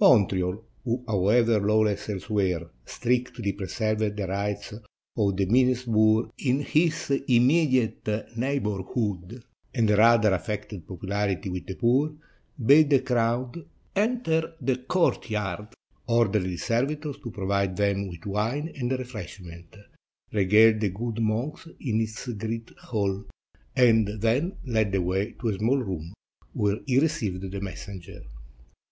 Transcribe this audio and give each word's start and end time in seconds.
Montreal, 0.00 0.60
who, 0.82 1.04
however 1.06 1.60
lawless 1.60 2.08
elsewhere, 2.08 2.68
strictly 2.84 3.52
preserved 3.52 4.16
the 4.16 4.26
rights 4.26 4.72
of 5.16 5.36
the 5.36 5.46
meanest 5.46 5.86
boor 5.86 6.30
in 6.36 6.62
his 6.62 6.94
immedi 7.28 7.80
ate 7.80 8.36
neighborhood, 8.36 9.44
and 9.72 9.90
rather 9.90 10.32
affected 10.34 10.84
popularity 10.88 11.48
with 11.48 11.64
the 11.68 11.76
poor, 11.76 12.12
bade 12.60 12.90
the 12.90 12.98
crowd 13.02 13.64
enter 13.94 14.54
the 14.60 14.78
courtyard, 14.78 15.68
ordered 16.08 16.42
his 16.44 16.64
servitors 16.64 17.18
to 17.22 17.30
provide 17.30 17.76
them 17.76 18.08
with 18.08 18.26
wine 18.26 18.72
and 18.74 18.90
refresh 18.90 19.38
ment, 19.42 19.76
regaled 20.32 20.80
the 20.80 20.88
good 20.90 21.20
monks 21.20 21.68
in 21.78 22.00
his 22.00 22.26
great 22.36 22.70
hall, 22.88 23.22
and 23.76 24.08
then 24.20 24.56
led 24.66 24.90
the 24.90 25.00
way 25.00 25.30
to 25.40 25.50
a 25.50 25.54
small 25.56 25.78
room, 25.78 26.14
where 26.52 26.80
he 26.84 26.98
received 26.98 27.48
the 27.48 27.60
messenger. 27.60 28.24